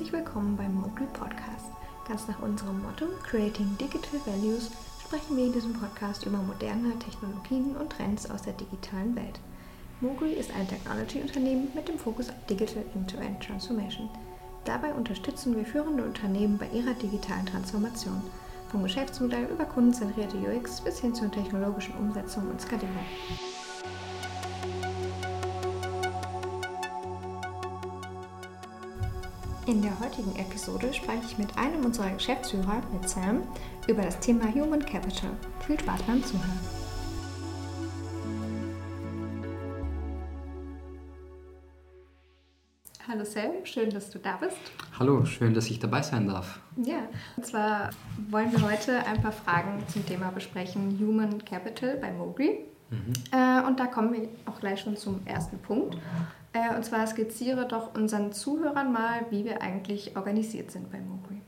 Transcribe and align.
herzlich 0.00 0.18
willkommen 0.18 0.56
beim 0.56 0.74
Mogul 0.76 1.06
Podcast. 1.08 1.66
Ganz 2.08 2.26
nach 2.26 2.40
unserem 2.40 2.80
Motto 2.80 3.04
Creating 3.22 3.76
Digital 3.76 4.18
Values 4.24 4.70
sprechen 5.04 5.36
wir 5.36 5.44
in 5.44 5.52
diesem 5.52 5.74
Podcast 5.74 6.24
über 6.24 6.38
moderne 6.38 6.98
Technologien 6.98 7.76
und 7.76 7.90
Trends 7.90 8.30
aus 8.30 8.40
der 8.40 8.54
digitalen 8.54 9.14
Welt. 9.14 9.38
Mogul 10.00 10.28
ist 10.28 10.54
ein 10.54 10.66
Technology-Unternehmen 10.66 11.68
mit 11.74 11.86
dem 11.86 11.98
Fokus 11.98 12.30
auf 12.30 12.46
Digital 12.48 12.82
End-to-End 12.94 13.42
Transformation. 13.42 14.08
Dabei 14.64 14.94
unterstützen 14.94 15.54
wir 15.54 15.66
führende 15.66 16.02
Unternehmen 16.02 16.56
bei 16.56 16.68
ihrer 16.70 16.94
digitalen 16.94 17.44
Transformation, 17.44 18.22
vom 18.70 18.82
Geschäftsmodell 18.82 19.50
über 19.52 19.66
kundenzentrierte 19.66 20.38
UX 20.38 20.80
bis 20.80 20.98
hin 21.00 21.14
zur 21.14 21.30
technologischen 21.30 21.94
Umsetzung 21.98 22.48
und 22.48 22.58
Skalierung. 22.58 23.04
In 29.70 29.82
der 29.82 30.00
heutigen 30.00 30.34
Episode 30.34 30.92
spreche 30.92 31.22
ich 31.24 31.38
mit 31.38 31.56
einem 31.56 31.84
unserer 31.84 32.10
Geschäftsführer, 32.10 32.82
mit 32.92 33.08
Sam, 33.08 33.44
über 33.86 34.02
das 34.02 34.18
Thema 34.18 34.52
Human 34.52 34.84
Capital. 34.84 35.30
Viel 35.64 35.78
Spaß 35.78 36.02
beim 36.02 36.24
Zuhören. 36.24 36.58
Hallo 43.06 43.24
Sam, 43.24 43.52
schön, 43.62 43.90
dass 43.90 44.10
du 44.10 44.18
da 44.18 44.38
bist. 44.38 44.56
Hallo, 44.98 45.24
schön, 45.24 45.54
dass 45.54 45.70
ich 45.70 45.78
dabei 45.78 46.02
sein 46.02 46.26
darf. 46.26 46.58
Ja, 46.84 47.08
und 47.36 47.46
zwar 47.46 47.90
wollen 48.28 48.50
wir 48.50 48.62
heute 48.62 49.06
ein 49.06 49.22
paar 49.22 49.30
Fragen 49.30 49.84
zum 49.86 50.04
Thema 50.04 50.32
besprechen, 50.32 50.98
Human 50.98 51.44
Capital 51.44 51.96
bei 51.98 52.10
Mogri. 52.10 52.64
Mhm. 52.90 53.12
Äh, 53.30 53.64
und 53.68 53.78
da 53.78 53.86
kommen 53.86 54.12
wir 54.12 54.28
auch 54.46 54.58
gleich 54.58 54.80
schon 54.80 54.96
zum 54.96 55.24
ersten 55.26 55.60
Punkt. 55.60 55.96
Äh, 56.52 56.74
und 56.74 56.84
zwar 56.84 57.06
skizziere 57.06 57.66
doch 57.68 57.94
unseren 57.94 58.32
Zuhörern 58.32 58.92
mal, 58.92 59.26
wie 59.30 59.44
wir 59.44 59.62
eigentlich 59.62 60.16
organisiert 60.16 60.70
sind 60.70 60.90
bei 60.90 61.00
Mogri. 61.00 61.40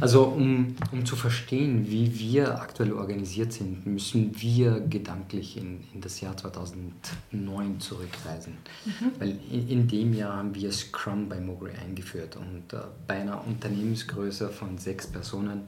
Also 0.00 0.24
um, 0.24 0.76
um 0.92 1.04
zu 1.04 1.14
verstehen, 1.14 1.86
wie 1.90 2.18
wir 2.18 2.60
aktuell 2.60 2.92
organisiert 2.92 3.52
sind, 3.52 3.84
müssen 3.86 4.40
wir 4.40 4.80
gedanklich 4.80 5.58
in, 5.58 5.84
in 5.92 6.00
das 6.00 6.20
Jahr 6.20 6.36
2009 6.36 7.80
zurückreisen. 7.80 8.56
Mhm. 8.86 9.12
Weil 9.18 9.38
in, 9.50 9.68
in, 9.68 9.88
dem 9.88 10.14
Jahr 10.14 10.36
haben 10.36 10.54
wir 10.54 10.72
Scrum 10.72 11.28
bei 11.28 11.38
Mogri 11.38 11.72
eingeführt 11.72 12.36
und 12.36 12.72
äh, 12.72 12.78
bei 13.06 13.20
einer 13.20 13.46
Unternehmensgröße 13.46 14.48
von 14.48 14.78
sechs 14.78 15.06
Personen 15.06 15.62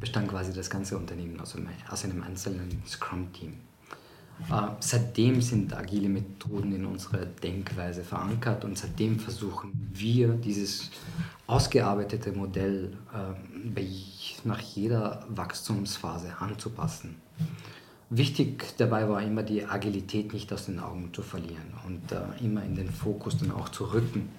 bestand 0.00 0.28
quasi 0.28 0.52
das 0.52 0.70
ganze 0.70 0.96
Unternehmen 0.96 1.38
aus 1.38 1.54
einem, 1.54 1.68
aus 1.88 2.04
einem 2.04 2.22
einzelnen 2.22 2.82
Scrum-Team. 2.84 3.54
Äh, 4.50 4.68
seitdem 4.80 5.40
sind 5.42 5.74
agile 5.76 6.08
Methoden 6.08 6.74
in 6.74 6.86
unserer 6.86 7.26
Denkweise 7.26 8.02
verankert 8.02 8.64
und 8.64 8.78
seitdem 8.78 9.18
versuchen 9.18 9.90
wir 9.92 10.28
dieses 10.28 10.90
ausgearbeitete 11.46 12.32
Modell 12.32 12.92
äh, 13.12 13.68
bei, 13.68 13.86
nach 14.44 14.60
jeder 14.60 15.26
Wachstumsphase 15.28 16.36
anzupassen. 16.38 17.16
Wichtig 18.10 18.74
dabei 18.78 19.06
war 19.08 19.22
immer 19.22 19.42
die 19.42 19.64
Agilität 19.66 20.32
nicht 20.32 20.50
aus 20.52 20.66
den 20.66 20.78
Augen 20.78 21.10
zu 21.12 21.20
verlieren 21.20 21.74
und 21.86 22.10
äh, 22.12 22.44
immer 22.44 22.62
in 22.64 22.74
den 22.74 22.90
Fokus 22.90 23.36
dann 23.36 23.50
auch 23.50 23.68
zu 23.68 23.92
rücken. 23.92 24.30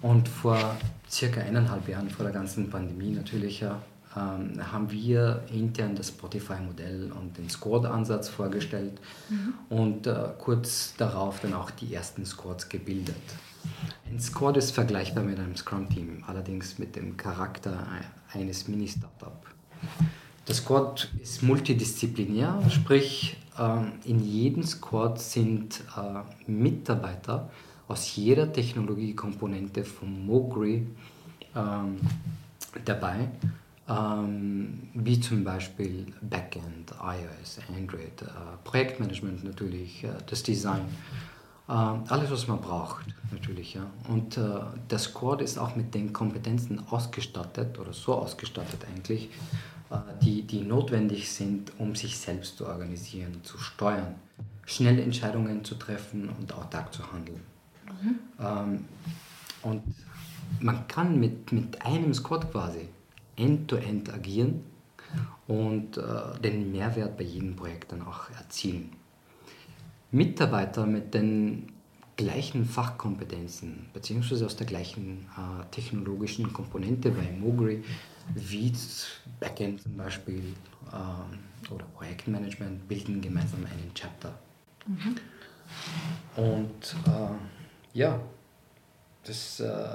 Und 0.00 0.28
vor 0.28 0.76
circa 1.10 1.40
eineinhalb 1.40 1.88
Jahren, 1.88 2.08
vor 2.08 2.24
der 2.24 2.32
ganzen 2.32 2.70
Pandemie 2.70 3.10
natürlich, 3.10 3.64
ähm, 4.16 4.72
haben 4.72 4.90
wir 4.90 5.42
intern 5.52 5.94
das 5.94 6.08
Spotify-Modell 6.08 7.12
und 7.12 7.36
den 7.36 7.48
Squad-Ansatz 7.48 8.28
vorgestellt 8.28 9.00
mhm. 9.28 9.54
und 9.68 10.06
äh, 10.06 10.30
kurz 10.38 10.94
darauf 10.96 11.40
dann 11.40 11.54
auch 11.54 11.70
die 11.70 11.94
ersten 11.94 12.24
Squads 12.24 12.68
gebildet. 12.68 13.16
Ein 14.10 14.20
Squad 14.20 14.56
ist 14.56 14.70
vergleichbar 14.70 15.24
mit 15.24 15.38
einem 15.38 15.56
Scrum-Team, 15.56 16.24
allerdings 16.26 16.78
mit 16.78 16.96
dem 16.96 17.16
Charakter 17.16 17.86
eines 18.32 18.68
Mini-Startup. 18.68 19.44
Das 20.46 20.58
Squad 20.58 21.10
ist 21.20 21.42
multidisziplinär, 21.42 22.62
sprich 22.70 23.36
ähm, 23.58 23.92
in 24.04 24.24
jedem 24.24 24.62
Squad 24.62 25.20
sind 25.20 25.82
äh, 25.96 26.50
Mitarbeiter 26.50 27.50
aus 27.86 28.16
jeder 28.16 28.50
Technologiekomponente 28.52 29.84
von 29.84 30.26
Mogri 30.26 30.86
ähm, 31.54 31.98
dabei 32.84 33.28
ähm, 33.88 34.88
wie 34.94 35.18
zum 35.18 35.44
Beispiel 35.44 36.06
Backend, 36.20 36.92
iOS, 37.00 37.58
Android, 37.74 38.22
äh, 38.22 38.26
Projektmanagement 38.64 39.44
natürlich, 39.44 40.04
äh, 40.04 40.08
das 40.26 40.42
Design, 40.42 40.82
äh, 41.68 41.72
alles 41.72 42.30
was 42.30 42.46
man 42.48 42.60
braucht 42.60 43.06
natürlich. 43.32 43.74
Ja. 43.74 43.86
Und 44.08 44.36
äh, 44.36 44.42
der 44.90 44.98
Squad 44.98 45.40
ist 45.40 45.58
auch 45.58 45.74
mit 45.74 45.94
den 45.94 46.12
Kompetenzen 46.12 46.86
ausgestattet 46.90 47.78
oder 47.78 47.92
so 47.92 48.14
ausgestattet 48.14 48.84
eigentlich, 48.92 49.30
äh, 49.90 49.96
die, 50.22 50.42
die 50.42 50.60
notwendig 50.60 51.32
sind, 51.32 51.72
um 51.78 51.94
sich 51.94 52.18
selbst 52.18 52.58
zu 52.58 52.66
organisieren, 52.66 53.42
zu 53.42 53.56
steuern, 53.56 54.16
schnelle 54.66 55.02
Entscheidungen 55.02 55.64
zu 55.64 55.76
treffen 55.76 56.28
und 56.38 56.52
autark 56.52 56.92
zu 56.92 57.10
handeln. 57.10 57.40
Mhm. 58.02 58.18
Ähm, 58.38 58.84
und 59.62 59.82
man 60.60 60.86
kann 60.88 61.18
mit, 61.18 61.52
mit 61.52 61.80
einem 61.84 62.12
Squad 62.12 62.50
quasi 62.52 62.88
end-to-end 63.38 64.08
-end 64.08 64.14
agieren 64.14 64.60
und 65.46 65.96
äh, 65.96 66.38
den 66.42 66.70
Mehrwert 66.72 67.16
bei 67.16 67.24
jedem 67.24 67.56
Projekt 67.56 67.92
dann 67.92 68.02
auch 68.02 68.30
erzielen. 68.30 68.90
Mitarbeiter 70.10 70.86
mit 70.86 71.14
den 71.14 71.72
gleichen 72.16 72.64
Fachkompetenzen 72.64 73.86
beziehungsweise 73.92 74.44
aus 74.44 74.56
der 74.56 74.66
gleichen 74.66 75.26
äh, 75.36 75.64
technologischen 75.70 76.52
Komponente 76.52 77.10
bei 77.10 77.30
Mogri, 77.30 77.84
wie 78.34 78.72
Backend 79.40 79.82
zum 79.82 79.96
Beispiel 79.96 80.42
äh, 80.92 81.72
oder 81.72 81.84
Projektmanagement, 81.94 82.88
bilden 82.88 83.20
gemeinsam 83.20 83.60
einen 83.64 83.92
Chapter. 83.94 84.36
Mhm. 84.86 85.16
Und 86.36 86.96
äh, 87.06 87.98
ja, 87.98 88.20
das, 89.28 89.60
äh, 89.60 89.86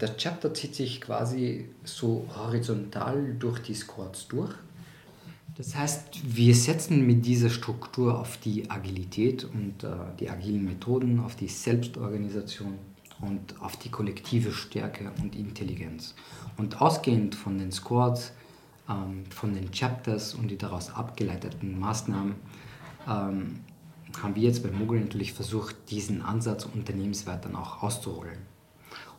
der 0.00 0.16
Chapter 0.18 0.52
zieht 0.52 0.74
sich 0.74 1.00
quasi 1.00 1.70
so 1.82 2.26
horizontal 2.36 3.34
durch 3.38 3.60
die 3.60 3.74
Squads 3.74 4.28
durch. 4.28 4.52
Das 5.56 5.74
heißt, 5.74 6.36
wir 6.36 6.54
setzen 6.54 7.06
mit 7.06 7.24
dieser 7.24 7.50
Struktur 7.50 8.18
auf 8.18 8.36
die 8.38 8.70
Agilität 8.70 9.44
und 9.44 9.82
äh, 9.82 9.88
die 10.20 10.28
agilen 10.28 10.64
Methoden, 10.64 11.20
auf 11.20 11.36
die 11.36 11.48
Selbstorganisation 11.48 12.78
und 13.20 13.60
auf 13.60 13.76
die 13.76 13.90
kollektive 13.90 14.52
Stärke 14.52 15.10
und 15.22 15.36
Intelligenz. 15.36 16.14
Und 16.58 16.80
ausgehend 16.80 17.34
von 17.34 17.58
den 17.58 17.72
Squads, 17.72 18.32
ähm, 18.88 19.24
von 19.30 19.54
den 19.54 19.70
Chapters 19.70 20.34
und 20.34 20.48
die 20.48 20.58
daraus 20.58 20.90
abgeleiteten 20.90 21.78
Maßnahmen, 21.78 22.34
ähm, 23.08 23.60
haben 24.22 24.34
wir 24.34 24.42
jetzt 24.42 24.62
bei 24.62 24.70
Mogul 24.70 25.00
natürlich 25.00 25.32
versucht, 25.32 25.76
diesen 25.90 26.20
Ansatz 26.20 26.66
unternehmensweit 26.66 27.44
dann 27.44 27.56
auch 27.56 27.82
auszurollen. 27.82 28.52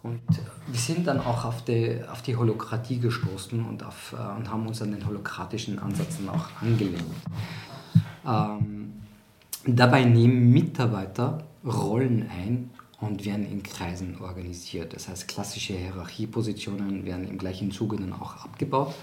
Und 0.03 0.21
wir 0.67 0.79
sind 0.79 1.07
dann 1.07 1.19
auch 1.21 1.45
auf 1.45 1.63
die, 1.63 2.01
auf 2.11 2.21
die 2.21 2.35
Holokratie 2.35 2.99
gestoßen 2.99 3.65
und, 3.65 3.83
auf, 3.83 4.13
äh, 4.13 4.37
und 4.37 4.49
haben 4.49 4.67
uns 4.67 4.81
an 4.81 4.91
den 4.91 5.05
holokratischen 5.05 5.79
Ansätzen 5.79 6.27
auch 6.27 6.49
angelehnt. 6.61 7.03
Ähm, 8.27 8.93
dabei 9.65 10.03
nehmen 10.03 10.51
Mitarbeiter 10.51 11.45
Rollen 11.65 12.29
ein 12.29 12.69
und 12.99 13.23
werden 13.23 13.49
in 13.49 13.63
Kreisen 13.63 14.19
organisiert. 14.19 14.93
Das 14.93 15.07
heißt, 15.07 15.29
klassische 15.29 15.73
Hierarchiepositionen 15.73 17.05
werden 17.05 17.25
im 17.27 17.37
gleichen 17.37 17.71
Zuge 17.71 17.95
dann 17.95 18.11
auch 18.11 18.43
abgebaut. 18.43 18.93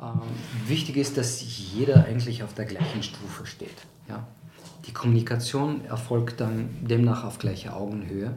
Ähm, 0.00 0.20
wichtig 0.68 0.96
ist, 0.96 1.16
dass 1.16 1.42
jeder 1.74 2.04
eigentlich 2.04 2.44
auf 2.44 2.54
der 2.54 2.66
gleichen 2.66 3.02
Stufe 3.02 3.46
steht. 3.46 3.86
Ja? 4.08 4.24
Die 4.86 4.92
Kommunikation 4.92 5.84
erfolgt 5.86 6.40
dann 6.40 6.68
demnach 6.82 7.24
auf 7.24 7.38
gleicher 7.38 7.76
Augenhöhe 7.76 8.36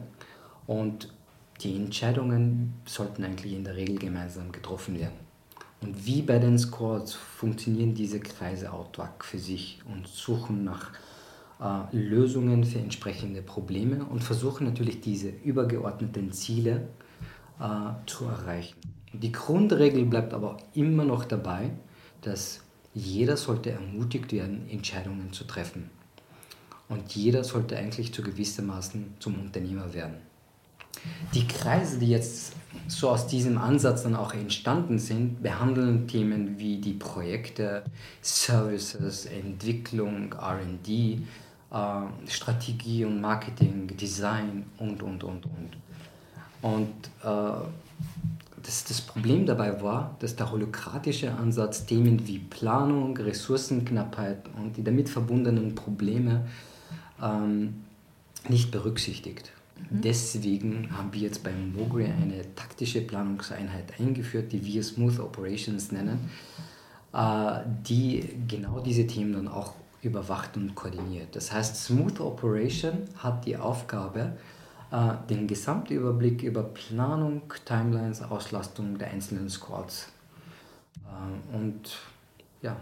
und 0.66 1.12
die 1.60 1.74
Entscheidungen 1.74 2.74
sollten 2.84 3.24
eigentlich 3.24 3.52
in 3.52 3.64
der 3.64 3.76
Regel 3.76 3.98
gemeinsam 3.98 4.52
getroffen 4.52 4.98
werden. 4.98 5.28
Und 5.80 6.06
wie 6.06 6.22
bei 6.22 6.38
den 6.38 6.58
Squads 6.58 7.14
funktionieren 7.14 7.94
diese 7.94 8.20
Kreise 8.20 8.72
autark 8.72 9.24
für 9.24 9.38
sich 9.38 9.80
und 9.92 10.08
suchen 10.08 10.64
nach 10.64 10.92
äh, 11.60 11.96
Lösungen 11.96 12.64
für 12.64 12.78
entsprechende 12.78 13.42
Probleme 13.42 14.04
und 14.04 14.24
versuchen 14.24 14.66
natürlich 14.66 15.00
diese 15.00 15.28
übergeordneten 15.28 16.32
Ziele 16.32 16.88
äh, 17.60 18.06
zu 18.06 18.24
erreichen. 18.24 18.76
Die 19.12 19.32
Grundregel 19.32 20.04
bleibt 20.04 20.34
aber 20.34 20.58
immer 20.74 21.04
noch 21.04 21.24
dabei, 21.24 21.70
dass 22.22 22.60
jeder 22.94 23.36
sollte 23.36 23.70
ermutigt 23.70 24.32
werden, 24.32 24.68
Entscheidungen 24.68 25.32
zu 25.32 25.44
treffen. 25.44 25.90
Und 26.88 27.14
jeder 27.14 27.44
sollte 27.44 27.76
eigentlich 27.76 28.12
zu 28.12 28.22
gewissermaßen 28.22 29.14
zum 29.20 29.38
Unternehmer 29.38 29.92
werden. 29.94 30.27
Die 31.34 31.46
Kreise, 31.46 31.98
die 31.98 32.08
jetzt 32.08 32.52
so 32.86 33.10
aus 33.10 33.26
diesem 33.26 33.58
Ansatz 33.58 34.02
dann 34.02 34.16
auch 34.16 34.34
entstanden 34.34 34.98
sind, 34.98 35.42
behandeln 35.42 36.08
Themen 36.08 36.58
wie 36.58 36.78
die 36.78 36.94
Projekte, 36.94 37.84
Services, 38.22 39.26
Entwicklung, 39.26 40.34
RD, 40.34 40.88
äh, 40.88 41.20
Strategie 42.26 43.04
und 43.04 43.20
Marketing, 43.20 43.88
Design 43.96 44.64
und, 44.78 45.02
und, 45.02 45.22
und, 45.24 45.44
und. 45.44 45.76
Und 46.60 46.88
äh, 47.22 47.64
das, 48.62 48.84
das 48.84 49.00
Problem 49.00 49.46
dabei 49.46 49.80
war, 49.82 50.16
dass 50.18 50.34
der 50.34 50.50
holokratische 50.50 51.32
Ansatz 51.32 51.86
Themen 51.86 52.26
wie 52.26 52.38
Planung, 52.38 53.16
Ressourcenknappheit 53.16 54.42
und 54.56 54.76
die 54.76 54.82
damit 54.82 55.08
verbundenen 55.08 55.74
Probleme 55.74 56.46
ähm, 57.22 57.84
nicht 58.48 58.70
berücksichtigt. 58.70 59.52
Mhm. 59.90 60.00
Deswegen 60.02 60.96
haben 60.96 61.12
wir 61.12 61.20
jetzt 61.20 61.42
beim 61.42 61.72
Mogri 61.72 62.04
eine 62.04 62.54
taktische 62.54 63.00
Planungseinheit 63.00 63.98
eingeführt, 63.98 64.52
die 64.52 64.64
wir 64.64 64.82
Smooth 64.82 65.20
Operations 65.20 65.92
nennen, 65.92 66.30
äh, 67.12 67.60
die 67.86 68.28
genau 68.46 68.80
diese 68.80 69.06
Themen 69.06 69.32
dann 69.32 69.48
auch 69.48 69.74
überwacht 70.02 70.56
und 70.56 70.74
koordiniert. 70.74 71.34
Das 71.34 71.52
heißt, 71.52 71.84
Smooth 71.84 72.20
Operation 72.20 73.04
hat 73.16 73.44
die 73.46 73.56
Aufgabe, 73.56 74.36
äh, 74.90 75.14
den 75.28 75.46
Gesamtüberblick 75.46 76.42
über 76.42 76.62
Planung, 76.62 77.42
Timelines, 77.64 78.22
Auslastung 78.22 78.98
der 78.98 79.10
einzelnen 79.10 79.48
Squads. 79.48 80.08
Äh, 81.04 81.56
und 81.56 81.98
ja, 82.62 82.76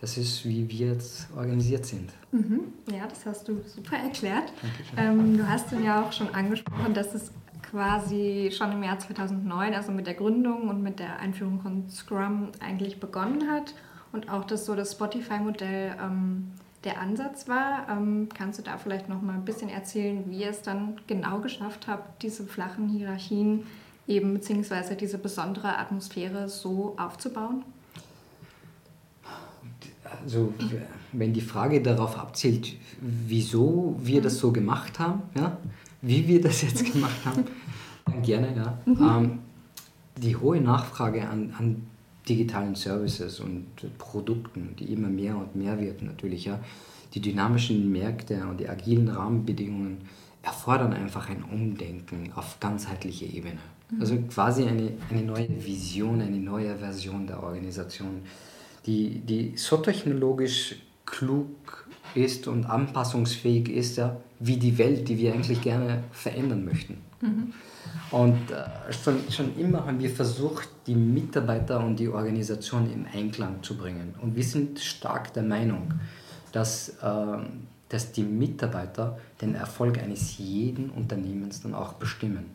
das 0.00 0.16
ist, 0.16 0.44
wie 0.44 0.68
wir 0.68 0.88
jetzt 0.88 1.28
organisiert 1.36 1.84
sind. 1.84 2.12
Mhm. 2.32 2.72
Ja, 2.90 3.06
das 3.06 3.26
hast 3.26 3.48
du 3.48 3.60
super 3.66 3.96
erklärt. 3.96 4.52
Ähm, 4.96 5.36
du 5.36 5.48
hast 5.48 5.72
ja 5.72 6.02
auch 6.02 6.12
schon 6.12 6.32
angesprochen, 6.34 6.94
dass 6.94 7.14
es 7.14 7.32
quasi 7.62 8.50
schon 8.56 8.72
im 8.72 8.82
Jahr 8.82 8.98
2009, 8.98 9.74
also 9.74 9.92
mit 9.92 10.06
der 10.06 10.14
Gründung 10.14 10.68
und 10.68 10.82
mit 10.82 11.00
der 11.00 11.18
Einführung 11.18 11.60
von 11.60 11.90
Scrum 11.90 12.52
eigentlich 12.60 13.00
begonnen 13.00 13.50
hat 13.50 13.74
und 14.12 14.30
auch, 14.30 14.44
dass 14.44 14.64
so 14.64 14.74
das 14.74 14.92
Spotify-Modell 14.92 15.96
ähm, 16.00 16.52
der 16.84 17.00
Ansatz 17.00 17.48
war. 17.48 17.88
Ähm, 17.90 18.28
kannst 18.32 18.60
du 18.60 18.62
da 18.62 18.78
vielleicht 18.78 19.08
noch 19.08 19.20
mal 19.20 19.34
ein 19.34 19.44
bisschen 19.44 19.68
erzählen, 19.68 20.24
wie 20.28 20.42
ihr 20.42 20.50
es 20.50 20.62
dann 20.62 21.00
genau 21.06 21.40
geschafft 21.40 21.88
habt, 21.88 22.22
diese 22.22 22.44
flachen 22.44 22.88
Hierarchien 22.88 23.66
eben 24.06 24.32
beziehungsweise 24.32 24.94
diese 24.94 25.18
besondere 25.18 25.76
Atmosphäre 25.76 26.48
so 26.48 26.94
aufzubauen? 26.96 27.64
Also 30.22 30.52
wenn 31.12 31.32
die 31.32 31.40
Frage 31.40 31.82
darauf 31.82 32.18
abzielt, 32.18 32.74
wieso 33.00 33.96
wir 34.02 34.20
das 34.20 34.38
so 34.38 34.52
gemacht 34.52 34.98
haben, 34.98 35.22
ja, 35.36 35.56
wie 36.02 36.26
wir 36.28 36.40
das 36.40 36.62
jetzt 36.62 36.92
gemacht 36.92 37.24
haben, 37.24 37.44
dann 38.06 38.22
gerne, 38.22 38.56
ja. 38.56 38.78
Mhm. 38.86 39.02
Ähm, 39.02 39.38
die 40.16 40.36
hohe 40.36 40.60
Nachfrage 40.60 41.28
an, 41.28 41.54
an 41.58 41.86
digitalen 42.28 42.74
Services 42.74 43.40
und 43.40 43.66
Produkten, 43.98 44.74
die 44.78 44.92
immer 44.92 45.08
mehr 45.08 45.36
und 45.36 45.56
mehr 45.56 45.80
wird 45.80 46.02
natürlich. 46.02 46.44
Ja. 46.44 46.60
Die 47.14 47.20
dynamischen 47.20 47.90
Märkte 47.90 48.44
und 48.46 48.60
die 48.60 48.68
agilen 48.68 49.08
Rahmenbedingungen 49.08 49.98
erfordern 50.42 50.92
einfach 50.92 51.28
ein 51.30 51.42
Umdenken 51.42 52.30
auf 52.34 52.60
ganzheitlicher 52.60 53.26
Ebene. 53.26 53.58
Mhm. 53.90 54.00
Also 54.00 54.16
quasi 54.28 54.64
eine, 54.64 54.92
eine 55.10 55.22
neue 55.22 55.48
Vision, 55.64 56.20
eine 56.20 56.36
neue 56.36 56.76
Version 56.76 57.26
der 57.26 57.42
Organisation, 57.42 58.22
die, 58.88 59.20
die 59.20 59.52
so 59.56 59.76
technologisch 59.76 60.76
klug 61.04 61.86
ist 62.14 62.48
und 62.48 62.64
anpassungsfähig 62.64 63.68
ist, 63.68 63.98
ja, 63.98 64.16
wie 64.40 64.56
die 64.56 64.78
Welt, 64.78 65.08
die 65.08 65.18
wir 65.18 65.34
eigentlich 65.34 65.60
gerne 65.60 66.04
verändern 66.10 66.64
möchten. 66.64 66.98
Mhm. 67.20 67.52
Und 68.10 68.50
äh, 68.50 68.92
schon, 68.92 69.20
schon 69.30 69.58
immer 69.58 69.84
haben 69.84 70.00
wir 70.00 70.08
versucht, 70.08 70.68
die 70.86 70.94
Mitarbeiter 70.94 71.84
und 71.84 71.98
die 71.98 72.08
Organisation 72.08 72.90
in 72.90 73.06
Einklang 73.06 73.62
zu 73.62 73.76
bringen. 73.76 74.14
Und 74.22 74.34
wir 74.34 74.44
sind 74.44 74.78
stark 74.78 75.34
der 75.34 75.42
Meinung, 75.42 75.92
dass, 76.52 76.88
äh, 77.02 77.38
dass 77.90 78.12
die 78.12 78.22
Mitarbeiter 78.22 79.18
den 79.42 79.54
Erfolg 79.54 79.98
eines 79.98 80.38
jeden 80.38 80.88
Unternehmens 80.88 81.60
dann 81.60 81.74
auch 81.74 81.94
bestimmen. 81.94 82.46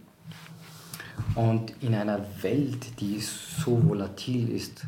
Und 1.35 1.73
in 1.81 1.93
einer 1.93 2.25
Welt, 2.41 2.99
die 2.99 3.19
so 3.19 3.87
volatil 3.87 4.49
ist, 4.49 4.87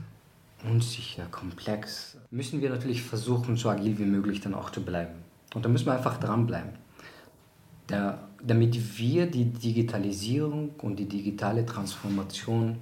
unsicher, 0.69 1.25
komplex, 1.31 2.17
müssen 2.31 2.61
wir 2.61 2.69
natürlich 2.69 3.01
versuchen, 3.01 3.57
so 3.57 3.69
agil 3.69 3.97
wie 3.97 4.05
möglich 4.05 4.41
dann 4.41 4.53
auch 4.53 4.69
zu 4.69 4.83
bleiben. 4.83 5.15
Und 5.53 5.65
da 5.65 5.69
müssen 5.69 5.85
wir 5.85 5.93
einfach 5.93 6.19
dranbleiben. 6.19 6.71
Der 7.89 8.19
damit 8.45 8.97
wir 8.97 9.25
die 9.29 9.45
Digitalisierung 9.45 10.71
und 10.81 10.97
die 10.97 11.07
digitale 11.07 11.65
Transformation 11.65 12.77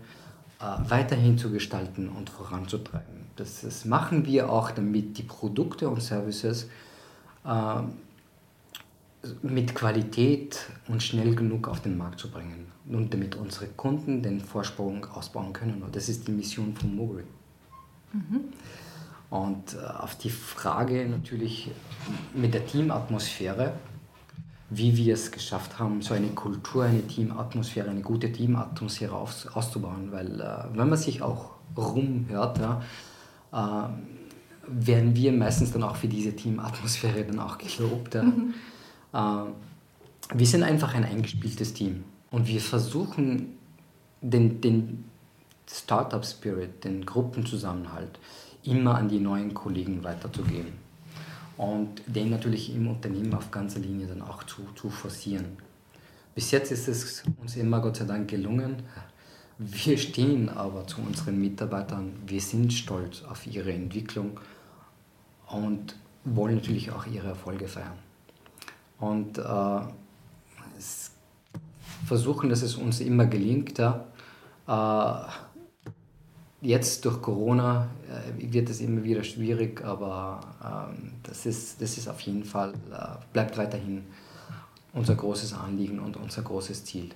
äh, 0.59 0.65
weiterhin 0.89 1.37
zu 1.37 1.51
gestalten 1.51 2.09
und 2.09 2.29
voranzutreiben. 2.29 3.23
Das, 3.35 3.61
das, 3.61 3.85
machen 3.85 4.25
wir 4.25 4.51
auch, 4.51 4.71
damit 4.71 5.17
die 5.17 5.23
Produkte 5.23 5.89
und 5.89 6.01
Services 6.01 6.69
äh, 7.45 7.81
mit 9.41 9.73
Qualität 9.73 10.69
und 10.89 11.01
schnell 11.01 11.33
genug 11.33 11.67
auf 11.67 11.79
den 11.79 11.97
Markt 11.97 12.19
zu 12.19 12.29
bringen 12.29 12.67
und 12.89 13.13
damit 13.13 13.35
unsere 13.35 13.67
Kunden 13.67 14.21
den 14.21 14.41
Vorsprung 14.41 15.05
ausbauen 15.05 15.53
können. 15.53 15.81
Und 15.81 15.95
das 15.95 16.09
ist 16.09 16.27
die 16.27 16.33
Mission 16.33 16.75
von 16.75 16.93
Mogri. 16.93 17.23
Mhm. 18.13 18.41
Und 19.29 19.73
äh, 19.73 19.85
auf 19.85 20.15
die 20.15 20.29
Frage 20.29 21.07
natürlich 21.09 21.71
mit 22.33 22.53
der 22.53 22.65
Teamatmosphäre, 22.65 23.73
wie 24.69 24.95
wir 24.95 25.13
es 25.15 25.31
geschafft 25.31 25.79
haben, 25.79 26.01
so 26.01 26.13
eine 26.13 26.29
Kultur, 26.29 26.83
eine 26.83 27.05
Teamatmosphäre, 27.05 27.89
eine 27.89 28.01
gute 28.01 28.31
Teamatmosphäre 28.31 29.15
aus, 29.15 29.47
auszubauen. 29.47 30.11
Weil 30.11 30.39
äh, 30.39 30.77
wenn 30.77 30.89
man 30.89 30.97
sich 30.97 31.21
auch 31.21 31.51
rumhört, 31.75 32.59
ja, 32.59 32.81
äh, 33.51 33.89
werden 34.67 35.15
wir 35.15 35.31
meistens 35.33 35.71
dann 35.71 35.83
auch 35.83 35.95
für 35.95 36.07
diese 36.07 36.35
Teamatmosphäre 36.35 37.23
dann 37.25 37.39
auch 37.39 37.57
gelobt. 37.57 38.15
Ja. 38.15 38.23
Mhm. 38.23 38.53
Äh, 39.13 40.35
wir 40.35 40.47
sind 40.47 40.63
einfach 40.63 40.95
ein 40.95 41.03
eingespieltes 41.03 41.73
Team 41.73 42.03
und 42.31 42.47
wir 42.47 42.61
versuchen 42.61 43.57
den, 44.21 44.61
den 44.61 45.05
Startup-Spirit, 45.69 46.83
den 46.83 47.05
Gruppenzusammenhalt 47.05 48.19
immer 48.63 48.95
an 48.95 49.09
die 49.09 49.19
neuen 49.19 49.53
Kollegen 49.53 50.03
weiterzugeben 50.03 50.73
und 51.57 52.01
den 52.05 52.29
natürlich 52.29 52.73
im 52.73 52.87
Unternehmen 52.87 53.33
auf 53.33 53.51
ganzer 53.51 53.79
Linie 53.79 54.07
dann 54.07 54.21
auch 54.21 54.43
zu, 54.43 54.61
zu 54.75 54.89
forcieren. 54.89 55.57
Bis 56.35 56.51
jetzt 56.51 56.71
ist 56.71 56.87
es 56.87 57.23
uns 57.41 57.55
immer 57.55 57.79
Gott 57.79 57.97
sei 57.97 58.05
Dank 58.05 58.29
gelungen. 58.29 58.83
Wir 59.59 59.97
stehen 59.97 60.49
aber 60.49 60.87
zu 60.87 60.99
unseren 61.01 61.39
Mitarbeitern, 61.39 62.13
wir 62.25 62.41
sind 62.41 62.73
stolz 62.73 63.23
auf 63.23 63.45
ihre 63.45 63.71
Entwicklung 63.71 64.39
und 65.47 65.95
wollen 66.23 66.55
natürlich 66.55 66.91
auch 66.91 67.05
ihre 67.05 67.27
Erfolge 67.27 67.67
feiern. 67.67 67.99
Und 68.99 69.37
äh, 69.37 69.81
versuchen, 72.05 72.49
dass 72.49 72.61
es 72.61 72.75
uns 72.75 72.99
immer 72.99 73.25
gelingt, 73.25 73.77
ja, 73.77 74.05
äh, 74.67 75.29
jetzt 76.63 77.03
durch 77.05 77.21
Corona 77.21 77.89
äh, 78.09 78.51
wird 78.51 78.69
es 78.69 78.79
immer 78.79 79.03
wieder 79.03 79.23
schwierig, 79.23 79.83
aber 79.83 80.39
ähm, 80.63 81.11
das, 81.23 81.45
ist, 81.45 81.81
das 81.81 81.97
ist 81.97 82.07
auf 82.07 82.21
jeden 82.21 82.43
Fall, 82.43 82.73
äh, 82.91 83.23
bleibt 83.33 83.57
weiterhin 83.57 84.05
unser 84.93 85.15
großes 85.15 85.53
Anliegen 85.53 85.99
und 85.99 86.17
unser 86.17 86.41
großes 86.41 86.85
Ziel. 86.85 87.09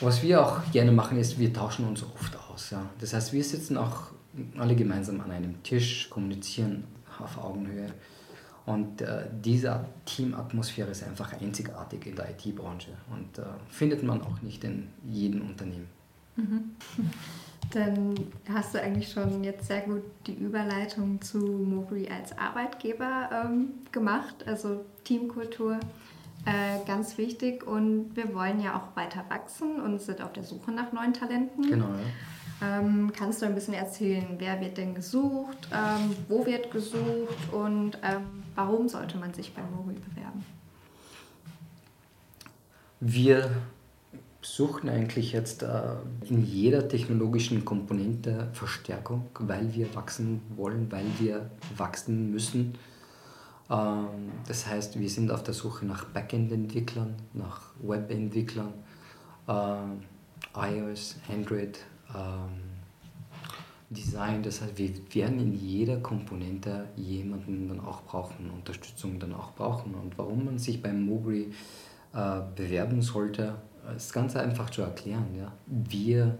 Was 0.00 0.22
wir 0.22 0.44
auch 0.44 0.60
gerne 0.72 0.90
machen, 0.90 1.18
ist, 1.18 1.38
wir 1.38 1.52
tauschen 1.52 1.86
uns 1.86 2.02
oft 2.02 2.36
aus. 2.50 2.70
Ja. 2.70 2.88
Das 2.98 3.12
heißt, 3.12 3.32
wir 3.32 3.44
sitzen 3.44 3.76
auch 3.76 4.08
alle 4.58 4.74
gemeinsam 4.74 5.20
an 5.20 5.30
einem 5.30 5.62
Tisch, 5.62 6.08
kommunizieren 6.10 6.84
auf 7.22 7.38
Augenhöhe. 7.38 7.92
Und 8.66 9.02
äh, 9.02 9.26
diese 9.44 9.84
Teamatmosphäre 10.06 10.90
ist 10.90 11.04
einfach 11.04 11.38
einzigartig 11.38 12.06
in 12.06 12.16
der 12.16 12.30
IT-Branche 12.30 12.92
und 13.12 13.38
äh, 13.38 13.42
findet 13.68 14.02
man 14.02 14.22
auch 14.22 14.40
nicht 14.40 14.64
in 14.64 14.88
jedem 15.06 15.42
Unternehmen. 15.42 15.88
Mhm. 16.36 16.70
Dann 17.72 18.14
hast 18.52 18.74
du 18.74 18.80
eigentlich 18.80 19.10
schon 19.10 19.42
jetzt 19.42 19.66
sehr 19.66 19.80
gut 19.80 20.02
die 20.26 20.34
Überleitung 20.34 21.20
zu 21.20 21.38
Mogri 21.38 22.08
als 22.08 22.36
Arbeitgeber 22.38 23.30
ähm, 23.32 23.70
gemacht, 23.90 24.46
also 24.46 24.84
Teamkultur. 25.02 25.80
Äh, 26.46 26.84
ganz 26.86 27.16
wichtig 27.16 27.66
und 27.66 28.14
wir 28.14 28.34
wollen 28.34 28.60
ja 28.60 28.76
auch 28.76 28.94
weiter 28.96 29.24
wachsen 29.30 29.80
und 29.80 30.02
sind 30.02 30.20
auf 30.20 30.32
der 30.34 30.44
Suche 30.44 30.72
nach 30.72 30.92
neuen 30.92 31.14
Talenten. 31.14 31.70
Genau. 31.70 31.86
Ja. 31.86 32.80
Ähm, 32.80 33.12
kannst 33.16 33.40
du 33.40 33.46
ein 33.46 33.54
bisschen 33.54 33.72
erzählen, 33.72 34.26
wer 34.36 34.60
wird 34.60 34.76
denn 34.76 34.94
gesucht, 34.94 35.56
ähm, 35.72 36.14
wo 36.28 36.44
wird 36.44 36.70
gesucht 36.70 37.52
und 37.52 37.98
ähm, 38.02 38.44
warum 38.54 38.88
sollte 38.88 39.16
man 39.16 39.32
sich 39.32 39.54
bei 39.54 39.62
Mogri 39.62 39.94
bewerben? 39.94 40.44
Wir 43.00 43.50
suchen 44.44 44.88
eigentlich 44.90 45.32
jetzt 45.32 45.62
äh, 45.62 45.94
in 46.28 46.44
jeder 46.44 46.86
technologischen 46.86 47.64
Komponente 47.64 48.48
Verstärkung, 48.52 49.26
weil 49.38 49.74
wir 49.74 49.94
wachsen 49.94 50.42
wollen, 50.54 50.92
weil 50.92 51.06
wir 51.18 51.50
wachsen 51.76 52.30
müssen. 52.30 52.74
Ähm, 53.70 54.32
das 54.46 54.66
heißt, 54.66 55.00
wir 55.00 55.08
sind 55.08 55.30
auf 55.30 55.42
der 55.42 55.54
Suche 55.54 55.86
nach 55.86 56.04
Backend-Entwicklern, 56.04 57.14
nach 57.32 57.70
Web-Entwicklern, 57.82 58.74
äh, 59.48 60.76
iOS, 60.76 61.16
Android, 61.32 61.78
ähm, 62.14 62.74
Design. 63.88 64.42
Das 64.42 64.60
heißt, 64.60 64.76
wir 64.76 64.92
werden 65.14 65.38
in 65.38 65.54
jeder 65.54 65.96
Komponente 65.98 66.88
jemanden 66.96 67.68
dann 67.68 67.80
auch 67.80 68.02
brauchen, 68.02 68.50
Unterstützung 68.50 69.18
dann 69.18 69.32
auch 69.32 69.52
brauchen. 69.52 69.94
Und 69.94 70.18
warum 70.18 70.44
man 70.44 70.58
sich 70.58 70.82
beim 70.82 71.02
Mogri 71.06 71.52
äh, 72.12 72.40
bewerben 72.54 73.00
sollte, 73.00 73.54
ist 73.96 74.12
ganz 74.12 74.36
einfach 74.36 74.70
zu 74.70 74.82
erklären. 74.82 75.26
Ja. 75.36 75.52
Wir 75.66 76.38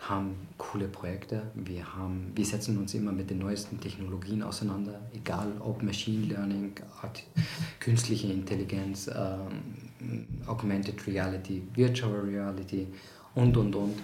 haben 0.00 0.36
coole 0.56 0.86
Projekte, 0.86 1.42
wir, 1.54 1.96
haben, 1.96 2.30
wir 2.34 2.44
setzen 2.44 2.78
uns 2.78 2.94
immer 2.94 3.10
mit 3.10 3.30
den 3.30 3.38
neuesten 3.38 3.80
Technologien 3.80 4.42
auseinander, 4.42 5.00
egal 5.12 5.52
ob 5.58 5.82
Machine 5.82 6.26
Learning, 6.26 6.72
Art, 7.02 7.24
künstliche 7.80 8.28
Intelligenz, 8.28 9.08
ähm, 9.08 10.26
Augmented 10.46 11.04
Reality, 11.06 11.62
Virtual 11.74 12.20
Reality 12.20 12.86
und, 13.34 13.56
und, 13.56 13.74
und. 13.74 13.98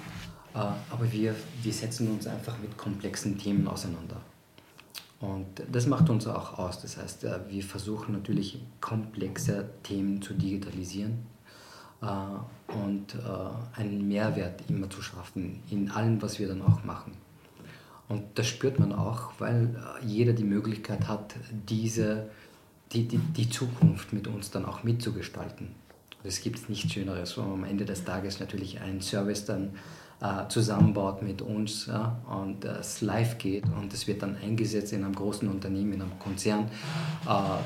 Äh, 0.55 0.59
aber 0.91 1.11
wir, 1.13 1.35
wir 1.63 1.73
setzen 1.73 2.11
uns 2.11 2.27
einfach 2.27 2.59
mit 2.59 2.77
komplexen 2.77 3.39
Themen 3.39 3.67
auseinander. 3.69 4.21
Und 5.21 5.47
das 5.71 5.87
macht 5.87 6.11
uns 6.11 6.27
auch 6.27 6.59
aus. 6.59 6.83
Das 6.83 6.97
heißt, 6.97 7.25
äh, 7.25 7.39
wir 7.49 7.63
versuchen 7.63 8.13
natürlich 8.13 8.61
komplexe 8.81 9.71
Themen 9.85 10.21
zu 10.21 10.35
digitalisieren 10.35 11.34
und 12.01 13.15
äh, 13.15 13.81
einen 13.81 14.07
Mehrwert 14.09 14.63
immer 14.69 14.91
zu 14.91 15.03
schaffen 15.03 15.63
in 15.71 15.91
allem, 15.91 16.21
was 16.21 16.39
wir 16.39 16.49
dann 16.49 16.63
auch 16.63 16.85
machen. 16.85 17.13
Und 18.09 18.23
das 18.35 18.47
spürt 18.47 18.79
man 18.79 18.93
auch, 18.93 19.33
weil 19.39 19.75
jeder 20.05 20.35
die 20.35 20.45
Möglichkeit 20.45 21.09
hat, 21.09 21.35
diese, 21.69 22.29
die, 22.93 23.09
die, 23.09 23.19
die 23.19 23.49
Zukunft 23.49 24.13
mit 24.13 24.29
uns 24.29 24.51
dann 24.51 24.67
auch 24.67 24.83
mitzugestalten. 24.83 25.69
Es 26.23 26.41
gibt 26.43 26.69
nichts 26.69 26.93
Schöneres, 26.93 27.37
wo 27.37 27.43
am 27.43 27.65
Ende 27.65 27.85
des 27.85 28.05
Tages 28.05 28.41
natürlich 28.41 28.81
ein 28.81 29.01
Service 29.01 29.45
dann 29.45 29.71
äh, 30.21 30.49
zusammenbaut 30.49 31.23
mit 31.23 31.43
uns 31.43 31.87
ja, 31.87 32.19
und 32.31 32.65
es 32.65 33.01
live 33.01 33.39
geht 33.39 33.65
und 33.65 33.93
es 33.93 34.07
wird 34.07 34.23
dann 34.23 34.37
eingesetzt 34.37 34.93
in 34.93 35.05
einem 35.05 35.15
großen 35.15 35.49
Unternehmen, 35.49 35.95
in 35.95 36.03
einem 36.03 36.19
Konzern. 36.19 36.71
Äh, 37.27 37.59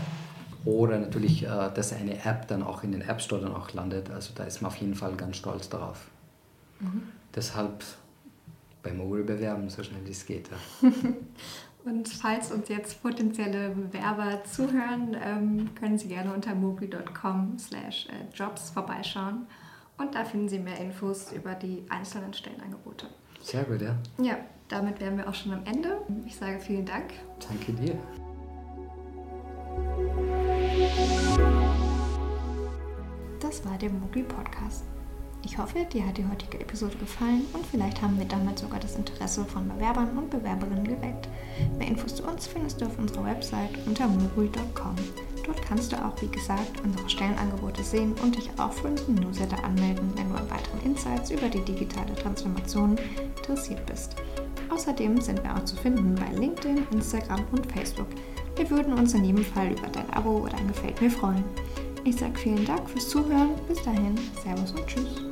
oder 0.69 0.99
natürlich, 0.99 1.45
äh, 1.45 1.71
dass 1.73 1.95
eine 1.95 2.23
App 2.25 2.47
dann 2.49 2.63
auch 2.63 2.83
in 2.85 2.93
den 2.93 3.01
App 3.01 3.23
Store 3.23 3.41
dann 3.41 3.55
auch 3.55 3.73
landet. 3.73 4.11
Also 4.11 4.33
da 4.35 4.45
ist 4.45 4.61
man 4.61 4.71
auf 4.71 4.77
jeden 4.77 4.95
Fall 4.95 5.15
ganz 5.17 5.37
stolz 5.37 5.71
darauf. 5.71 6.11
Mhm. 6.81 7.05
Deshalb 7.35 7.83
bei 8.83 8.93
Mogul 8.93 9.25
bewerben, 9.25 9.71
so 9.71 9.83
schnell 9.83 10.05
wie 10.05 10.11
es 10.11 10.27
geht. 10.27 10.51
Ja. 10.83 10.91
Und 11.85 12.07
falls 12.07 12.53
uns 12.53 12.69
jetzt 12.69 13.03
potenzielle 13.03 13.71
Bewerber 13.71 14.45
zuhören, 14.45 15.17
ähm, 15.25 15.71
können 15.75 15.97
Sie 15.97 16.09
gerne 16.09 16.35
unter 16.35 16.55
mogul.com 16.55 17.59
slash 17.59 18.09
äh, 18.09 18.37
jobs 18.37 18.69
vorbeischauen 18.69 19.47
und 19.97 20.15
da 20.15 20.25
finden 20.25 20.51
Sie 20.51 20.59
mehr 20.59 20.79
Infos 20.79 21.33
über 21.33 21.55
die 21.55 21.85
einzelnen 21.89 22.35
Stellenangebote. 22.35 23.07
Sehr 23.41 23.65
gut, 23.65 23.81
ja. 23.81 23.97
Ja, 24.21 24.37
damit 24.69 25.01
wären 25.01 25.17
wir 25.17 25.29
auch 25.29 25.35
schon 25.35 25.53
am 25.53 25.65
Ende. 25.65 25.97
Ich 26.27 26.37
sage 26.37 26.61
vielen 26.61 26.85
Dank. 26.85 27.15
Danke 27.49 27.73
dir. 27.73 27.99
War 33.65 33.79
der 33.79 33.91
Mogli 33.91 34.23
Podcast. 34.23 34.85
Ich 35.45 35.57
hoffe, 35.59 35.85
dir 35.93 36.07
hat 36.07 36.19
die 36.19 36.27
heutige 36.27 36.61
Episode 36.61 36.97
gefallen 36.97 37.45
und 37.53 37.65
vielleicht 37.67 38.03
haben 38.03 38.19
wir 38.19 38.27
damit 38.27 38.59
sogar 38.59 38.79
das 38.79 38.97
Interesse 38.97 39.45
von 39.45 39.69
Bewerbern 39.69 40.17
und 40.17 40.31
Bewerberinnen 40.31 40.85
geweckt. 40.85 41.29
Mehr 41.79 41.89
Infos 41.89 42.17
zu 42.17 42.25
uns 42.25 42.47
findest 42.47 42.81
du 42.81 42.87
auf 42.87 42.99
unserer 42.99 43.25
Website 43.25 43.71
unter 43.87 44.07
mogul.com. 44.07 44.95
Dort 45.47 45.63
kannst 45.63 45.93
du 45.93 45.97
auch, 45.97 46.21
wie 46.21 46.29
gesagt, 46.29 46.83
unsere 46.85 47.09
Stellenangebote 47.09 47.83
sehen 47.83 48.15
und 48.23 48.37
dich 48.37 48.51
auch 48.59 48.73
für 48.73 48.89
unseren 48.89 49.15
Newsletter 49.15 49.63
anmelden, 49.65 50.13
wenn 50.17 50.29
du 50.29 50.37
an 50.37 50.51
weiteren 50.51 50.83
Insights 50.85 51.31
über 51.31 51.49
die 51.49 51.65
digitale 51.65 52.15
Transformation 52.15 52.99
interessiert 53.37 53.85
bist. 53.87 54.17
Außerdem 54.69 55.21
sind 55.21 55.43
wir 55.43 55.55
auch 55.57 55.65
zu 55.65 55.77
finden 55.77 56.15
bei 56.15 56.31
LinkedIn, 56.39 56.87
Instagram 56.91 57.45
und 57.53 57.71
Facebook. 57.73 58.09
Wir 58.57 58.69
würden 58.71 58.93
uns 58.93 59.15
in 59.15 59.25
jedem 59.25 59.45
Fall 59.45 59.73
über 59.73 59.87
dein 59.87 60.11
Abo 60.11 60.39
oder 60.39 60.59
ein 60.59 60.69
Gefällt 60.69 61.01
mir 61.01 61.11
freuen. 61.11 61.45
Ich 62.09 62.17
sage 62.17 62.39
vielen 62.39 62.65
Dank 62.65 62.89
fürs 62.89 63.07
Zuhören. 63.11 63.51
Bis 63.69 63.83
dahin, 63.83 64.19
Servus 64.43 64.73
und 64.73 64.87
Tschüss. 64.87 65.28